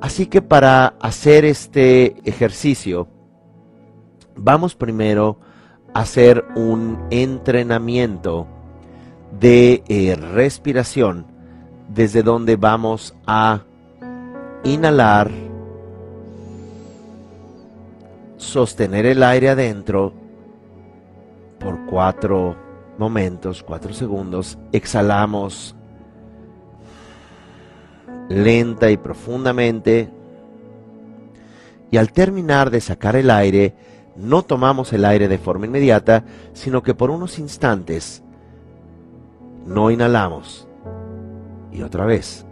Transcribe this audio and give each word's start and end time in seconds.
Así 0.00 0.26
que 0.26 0.42
para 0.42 0.94
hacer 1.00 1.44
este 1.44 2.16
ejercicio, 2.28 3.08
vamos 4.36 4.74
primero 4.74 5.38
a 5.94 6.00
hacer 6.00 6.44
un 6.56 6.98
entrenamiento 7.10 8.46
de 9.38 9.82
eh, 9.88 10.16
respiración, 10.16 11.26
desde 11.88 12.22
donde 12.22 12.56
vamos 12.56 13.14
a 13.26 13.62
inhalar, 14.64 15.30
sostener 18.36 19.06
el 19.06 19.22
aire 19.22 19.50
adentro 19.50 20.12
por 21.58 21.86
cuatro 21.86 22.56
momentos, 22.98 23.62
cuatro 23.62 23.92
segundos, 23.92 24.58
exhalamos 24.72 25.76
lenta 28.32 28.90
y 28.90 28.96
profundamente. 28.96 30.10
Y 31.90 31.96
al 31.96 32.12
terminar 32.12 32.70
de 32.70 32.80
sacar 32.80 33.16
el 33.16 33.30
aire, 33.30 33.74
no 34.16 34.42
tomamos 34.42 34.92
el 34.92 35.04
aire 35.04 35.28
de 35.28 35.38
forma 35.38 35.66
inmediata, 35.66 36.24
sino 36.52 36.82
que 36.82 36.94
por 36.94 37.10
unos 37.10 37.38
instantes 37.38 38.22
no 39.66 39.90
inhalamos. 39.90 40.66
Y 41.70 41.82
otra 41.82 42.04
vez. 42.04 42.44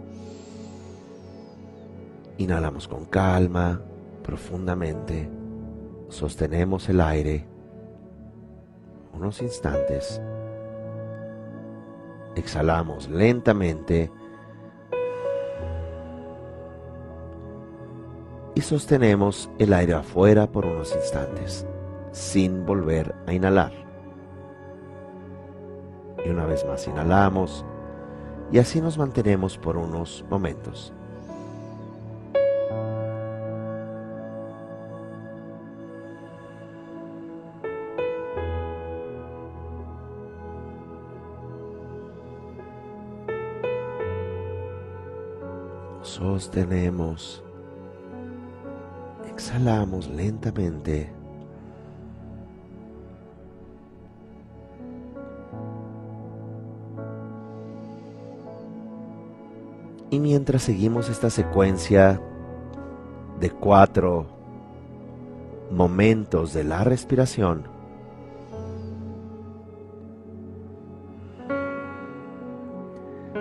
Inhalamos 2.37 2.87
con 2.87 3.05
calma, 3.05 3.81
profundamente. 4.23 5.29
Sostenemos 6.09 6.89
el 6.89 7.01
aire 7.01 7.51
unos 9.13 9.41
instantes. 9.41 10.21
Exhalamos 12.35 13.09
lentamente 13.09 14.11
y 18.61 18.63
sostenemos 18.63 19.49
el 19.57 19.73
aire 19.73 19.95
afuera 19.95 20.45
por 20.45 20.67
unos 20.67 20.95
instantes, 20.95 21.65
sin 22.11 22.63
volver 22.63 23.15
a 23.25 23.33
inhalar. 23.33 23.71
Y 26.23 26.29
una 26.29 26.45
vez 26.45 26.63
más 26.67 26.87
inhalamos 26.87 27.65
y 28.51 28.59
así 28.59 28.79
nos 28.79 28.99
mantenemos 28.99 29.57
por 29.57 29.77
unos 29.77 30.23
momentos. 30.29 30.93
Sostenemos 46.03 47.43
exhalamos 49.41 50.07
lentamente. 50.07 51.11
Y 60.11 60.19
mientras 60.19 60.61
seguimos 60.61 61.09
esta 61.09 61.31
secuencia 61.31 62.21
de 63.39 63.49
cuatro 63.49 64.27
momentos 65.71 66.53
de 66.53 66.63
la 66.63 66.83
respiración, 66.83 67.63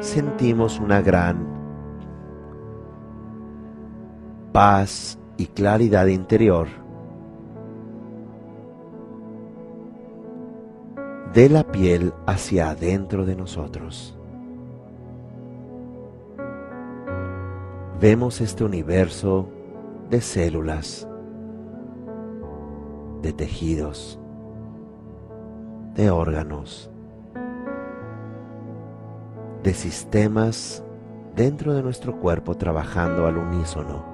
sentimos 0.00 0.80
una 0.80 1.02
gran 1.02 1.46
paz 4.50 5.18
y 5.40 5.46
claridad 5.46 6.06
interior 6.08 6.68
de 11.32 11.48
la 11.48 11.64
piel 11.64 12.12
hacia 12.26 12.68
adentro 12.68 13.24
de 13.24 13.36
nosotros. 13.36 14.14
Vemos 17.98 18.42
este 18.42 18.64
universo 18.64 19.48
de 20.10 20.20
células, 20.20 21.08
de 23.22 23.32
tejidos, 23.32 24.20
de 25.94 26.10
órganos, 26.10 26.90
de 29.62 29.72
sistemas 29.72 30.84
dentro 31.34 31.72
de 31.72 31.82
nuestro 31.82 32.20
cuerpo 32.20 32.58
trabajando 32.58 33.26
al 33.26 33.38
unísono. 33.38 34.09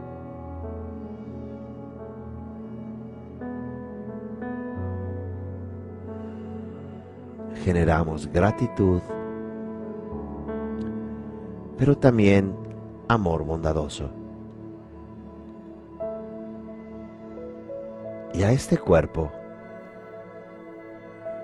Generamos 7.67 8.29
gratitud, 8.33 9.03
pero 11.77 11.99
también 11.99 12.55
amor 13.09 13.43
bondadoso. 13.45 14.09
Y 18.33 18.45
a 18.45 18.53
este 18.53 18.79
cuerpo, 18.79 19.33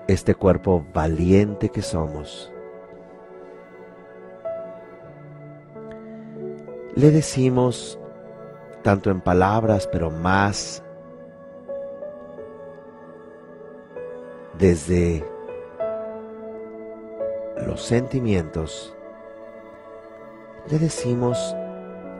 este 0.07 0.33
cuerpo 0.33 0.85
valiente 0.93 1.67
que 1.67 1.81
somos, 1.81 2.49
le 6.95 7.11
decimos, 7.11 7.99
tanto 8.81 9.11
en 9.11 9.19
palabras, 9.19 9.89
pero 9.91 10.09
más 10.09 10.81
desde 14.57 15.32
los 17.63 17.81
sentimientos, 17.81 18.95
le 20.69 20.79
decimos 20.79 21.37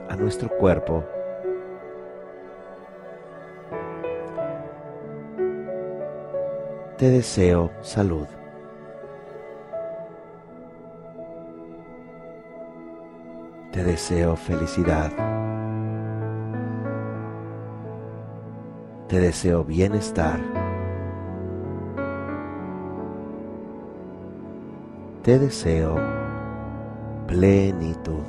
a 0.09 0.15
nuestro 0.15 0.49
cuerpo, 0.49 1.03
te 6.97 7.09
deseo 7.09 7.71
salud. 7.81 8.27
Te 13.71 13.83
deseo 13.83 14.35
felicidad. 14.35 15.11
Te 19.07 19.19
deseo 19.19 19.63
bienestar. 19.63 20.62
Te 25.23 25.39
deseo 25.39 25.95
plenitud. 27.27 28.23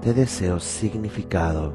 Te 0.00 0.14
deseo 0.14 0.60
significado. 0.60 1.72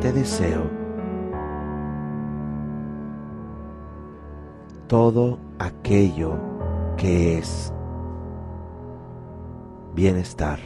Te 0.00 0.12
deseo 0.12 0.64
todo 4.86 5.38
aquello 5.58 6.34
que 6.98 7.38
es 7.38 7.72
bienestar. 9.96 10.58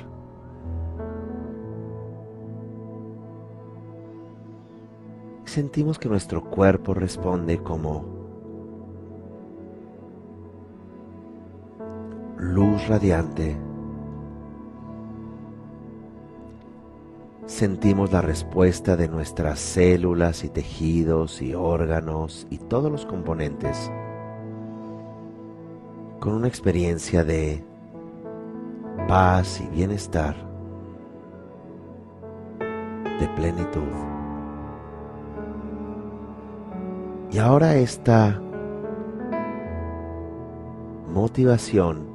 Sentimos 5.44 5.98
que 5.98 6.08
nuestro 6.08 6.44
cuerpo 6.44 6.94
responde 6.94 7.58
como 7.62 8.04
luz 12.38 12.86
radiante. 12.88 13.56
Sentimos 17.46 18.12
la 18.12 18.22
respuesta 18.22 18.96
de 18.96 19.08
nuestras 19.08 19.60
células 19.60 20.44
y 20.44 20.48
tejidos 20.48 21.40
y 21.40 21.54
órganos 21.54 22.46
y 22.50 22.58
todos 22.58 22.90
los 22.90 23.06
componentes 23.06 23.90
con 26.20 26.34
una 26.34 26.48
experiencia 26.48 27.24
de 27.24 27.69
paz 29.06 29.60
y 29.60 29.68
bienestar, 29.68 30.36
de 33.18 33.28
plenitud. 33.36 33.82
Y 37.30 37.38
ahora 37.38 37.74
esta 37.76 38.40
motivación, 41.12 42.08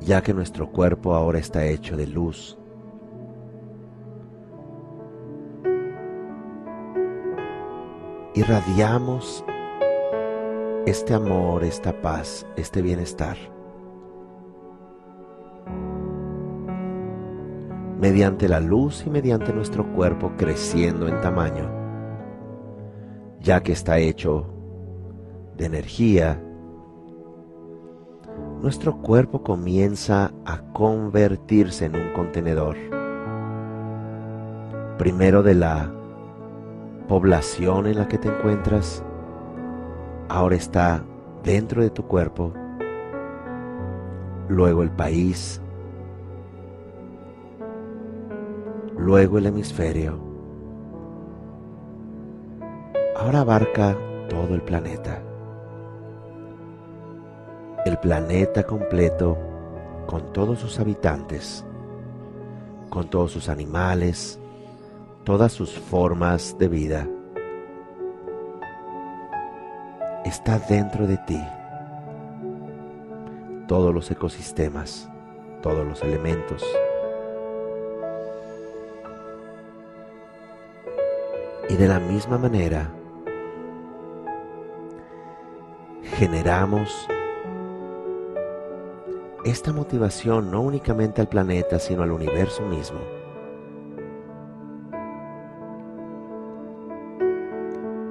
ya 0.00 0.22
que 0.22 0.34
nuestro 0.34 0.70
cuerpo 0.70 1.14
ahora 1.14 1.38
está 1.38 1.64
hecho 1.64 1.96
de 1.96 2.06
luz, 2.06 2.58
irradiamos 8.34 9.44
este 10.86 11.14
amor, 11.14 11.64
esta 11.64 11.92
paz, 12.02 12.46
este 12.56 12.82
bienestar 12.82 13.36
mediante 18.00 18.48
la 18.48 18.60
luz 18.60 19.04
y 19.06 19.10
mediante 19.10 19.52
nuestro 19.52 19.86
cuerpo 19.92 20.32
creciendo 20.36 21.08
en 21.08 21.20
tamaño, 21.20 21.70
ya 23.40 23.62
que 23.62 23.72
está 23.72 23.98
hecho 23.98 24.46
de 25.56 25.66
energía, 25.66 26.40
nuestro 28.60 28.96
cuerpo 29.02 29.42
comienza 29.42 30.32
a 30.44 30.58
convertirse 30.72 31.84
en 31.84 31.96
un 31.96 32.12
contenedor, 32.14 32.76
primero 34.98 35.42
de 35.42 35.54
la 35.54 35.92
población 37.08 37.86
en 37.86 37.98
la 37.98 38.08
que 38.08 38.18
te 38.18 38.28
encuentras, 38.28 39.04
ahora 40.28 40.56
está 40.56 41.04
dentro 41.42 41.82
de 41.82 41.90
tu 41.90 42.04
cuerpo, 42.06 42.52
luego 44.48 44.82
el 44.82 44.90
país, 44.90 45.60
luego 49.04 49.36
el 49.36 49.44
hemisferio. 49.44 50.18
Ahora 53.14 53.40
abarca 53.40 53.94
todo 54.30 54.54
el 54.54 54.62
planeta. 54.62 55.22
El 57.84 57.98
planeta 57.98 58.62
completo 58.62 59.36
con 60.06 60.32
todos 60.32 60.58
sus 60.58 60.80
habitantes, 60.80 61.66
con 62.88 63.10
todos 63.10 63.30
sus 63.30 63.50
animales, 63.50 64.40
todas 65.24 65.52
sus 65.52 65.78
formas 65.78 66.56
de 66.58 66.68
vida. 66.68 67.06
Está 70.24 70.58
dentro 70.58 71.06
de 71.06 71.18
ti. 71.18 71.40
Todos 73.68 73.92
los 73.92 74.10
ecosistemas, 74.10 75.10
todos 75.62 75.86
los 75.86 76.02
elementos 76.02 76.64
Y 81.74 81.76
de 81.76 81.88
la 81.88 81.98
misma 81.98 82.38
manera, 82.38 82.88
generamos 86.04 87.08
esta 89.44 89.72
motivación 89.72 90.52
no 90.52 90.60
únicamente 90.60 91.20
al 91.20 91.28
planeta, 91.28 91.80
sino 91.80 92.04
al 92.04 92.12
universo 92.12 92.62
mismo. 92.62 93.00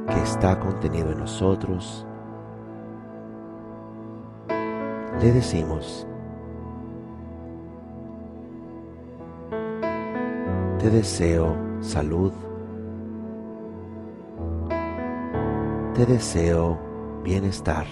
que 0.09 0.21
está 0.23 0.59
contenido 0.59 1.13
en 1.13 1.19
nosotros. 1.19 2.05
Le 5.21 5.31
decimos, 5.31 6.05
te 10.79 10.89
deseo 10.89 11.55
salud, 11.79 12.33
te 15.93 16.07
deseo 16.07 16.79
bienestar. 17.23 17.85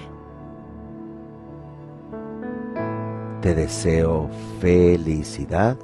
Te 3.42 3.54
deseo 3.54 4.28
felicidad. 4.60 5.78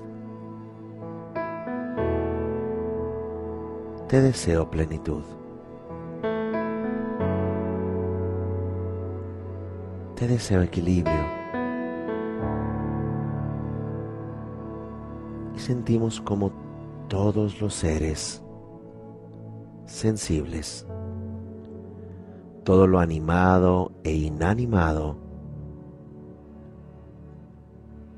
Te 4.08 4.22
deseo 4.22 4.70
plenitud. 4.70 5.24
Te 10.16 10.28
deseo 10.28 10.64
equilibrio. 10.64 11.38
Y 15.56 15.60
sentimos 15.60 16.20
como 16.22 16.52
todos 17.08 17.62
los 17.62 17.76
seres 17.76 18.42
sensibles 19.86 20.88
todo 22.68 22.86
lo 22.86 23.00
animado 23.00 23.94
e 24.04 24.14
inanimado, 24.14 25.16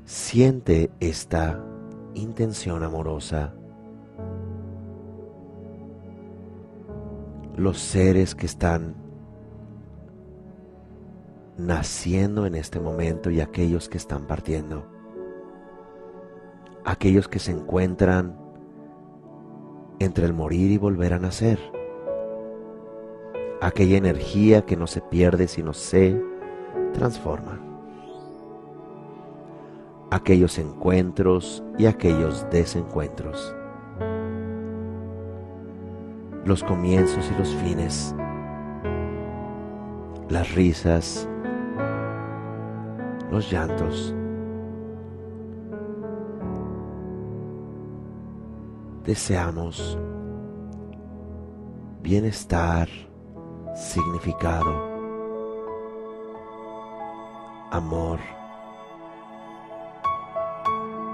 siente 0.04 0.90
esta 0.98 1.64
intención 2.14 2.82
amorosa. 2.82 3.54
Los 7.56 7.78
seres 7.78 8.34
que 8.34 8.46
están 8.46 8.96
naciendo 11.56 12.44
en 12.44 12.56
este 12.56 12.80
momento 12.80 13.30
y 13.30 13.40
aquellos 13.40 13.88
que 13.88 13.98
están 13.98 14.26
partiendo. 14.26 14.84
Aquellos 16.84 17.28
que 17.28 17.38
se 17.38 17.52
encuentran 17.52 18.36
entre 20.00 20.26
el 20.26 20.32
morir 20.32 20.72
y 20.72 20.76
volver 20.76 21.14
a 21.14 21.20
nacer 21.20 21.79
aquella 23.60 23.98
energía 23.98 24.64
que 24.64 24.76
no 24.76 24.86
se 24.86 25.00
pierde 25.00 25.46
sino 25.46 25.72
se 25.72 26.20
transforma. 26.94 27.60
Aquellos 30.10 30.58
encuentros 30.58 31.62
y 31.78 31.86
aquellos 31.86 32.46
desencuentros. 32.50 33.54
Los 36.44 36.64
comienzos 36.64 37.30
y 37.30 37.38
los 37.38 37.54
fines. 37.56 38.14
Las 40.28 40.52
risas. 40.54 41.28
Los 43.30 43.50
llantos. 43.52 44.14
Deseamos 49.04 49.98
bienestar 52.02 52.88
significado, 53.80 54.72
amor, 57.70 58.20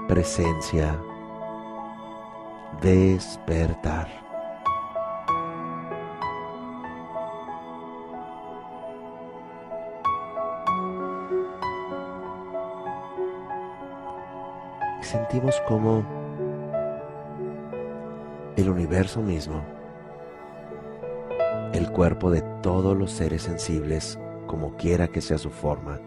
presencia, 0.07 0.99
despertar. 2.81 4.07
sentimos 15.01 15.55
como 15.69 16.03
el 18.57 18.69
universo 18.69 19.21
mismo 19.21 19.76
el 21.77 21.91
cuerpo 21.91 22.31
de 22.31 22.41
todos 22.61 22.97
los 22.97 23.11
seres 23.11 23.43
sensibles, 23.43 24.19
como 24.47 24.75
quiera 24.75 25.07
que 25.07 25.21
sea 25.21 25.37
su 25.37 25.49
forma. 25.49 25.99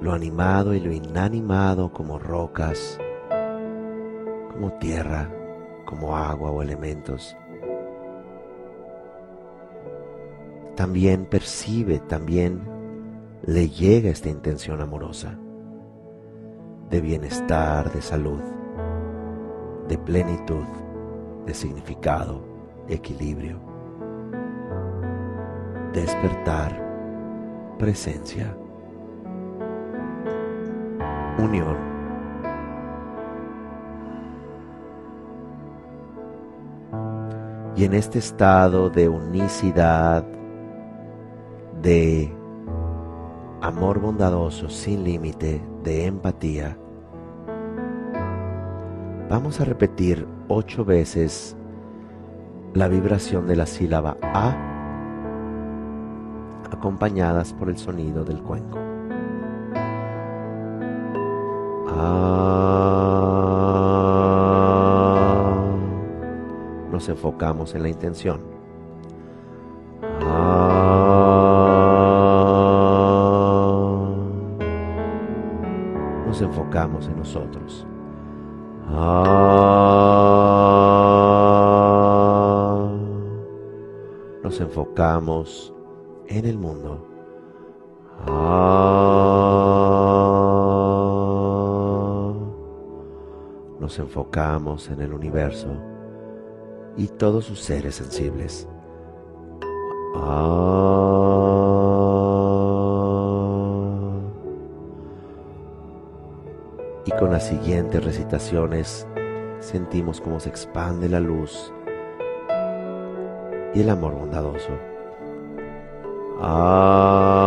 Lo 0.00 0.12
animado 0.12 0.74
y 0.74 0.80
lo 0.80 0.92
inanimado 0.92 1.92
como 1.92 2.18
rocas, 2.18 2.98
como 4.52 4.72
tierra, 4.78 5.30
como 5.84 6.16
agua 6.16 6.50
o 6.50 6.62
elementos. 6.62 7.36
también 10.78 11.26
percibe, 11.26 11.98
también 11.98 12.62
le 13.42 13.68
llega 13.68 14.10
esta 14.10 14.28
intención 14.28 14.80
amorosa 14.80 15.36
de 16.88 17.00
bienestar, 17.00 17.92
de 17.92 18.00
salud, 18.00 18.40
de 19.88 19.98
plenitud, 19.98 20.62
de 21.46 21.52
significado, 21.52 22.47
equilibrio, 22.88 23.60
despertar, 25.92 26.78
presencia, 27.78 28.56
unión. 31.38 31.76
Y 37.76 37.84
en 37.84 37.94
este 37.94 38.18
estado 38.18 38.90
de 38.90 39.08
unicidad, 39.08 40.24
de 41.80 42.32
amor 43.60 44.00
bondadoso 44.00 44.68
sin 44.68 45.04
límite, 45.04 45.62
de 45.84 46.06
empatía, 46.06 46.76
vamos 49.28 49.60
a 49.60 49.64
repetir 49.64 50.26
ocho 50.48 50.84
veces 50.84 51.57
la 52.78 52.86
vibración 52.86 53.48
de 53.48 53.56
la 53.56 53.66
sílaba 53.66 54.16
A 54.22 54.54
acompañadas 56.70 57.52
por 57.52 57.70
el 57.70 57.76
sonido 57.76 58.24
del 58.24 58.40
cuenco. 58.40 58.78
Nos 66.92 67.08
enfocamos 67.08 67.74
en 67.74 67.82
la 67.82 67.88
intención. 67.88 68.40
Nos 76.28 76.40
enfocamos 76.40 77.08
en 77.08 77.16
nosotros. 77.16 77.88
Nos 84.48 84.62
enfocamos 84.62 85.74
en 86.26 86.46
el 86.46 86.56
mundo. 86.56 87.06
Nos 93.78 93.98
enfocamos 93.98 94.88
en 94.88 95.02
el 95.02 95.12
universo 95.12 95.68
y 96.96 97.08
todos 97.08 97.44
sus 97.44 97.60
seres 97.60 97.96
sensibles. 97.96 98.66
Y 107.04 107.10
con 107.18 107.32
las 107.32 107.46
siguientes 107.48 108.02
recitaciones 108.02 109.06
sentimos 109.60 110.22
cómo 110.22 110.40
se 110.40 110.48
expande 110.48 111.10
la 111.10 111.20
luz 111.20 111.70
y 113.74 113.80
el 113.80 113.90
amor 113.90 114.14
bondadoso. 114.14 114.72
Ah. 116.40 117.37